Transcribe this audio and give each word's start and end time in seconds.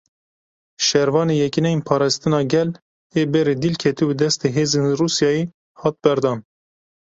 Şervanê 0.87 1.35
Yekîneyên 1.43 1.81
Parastina 1.87 2.41
Gel 2.51 2.69
ê 3.19 3.21
berê 3.31 3.55
dîl 3.61 3.75
ketibû 3.83 4.13
destê 4.21 4.47
hêzên 4.55 4.85
Rûsyayê 4.99 5.43
hat 5.81 5.95
berdan. 6.03 6.39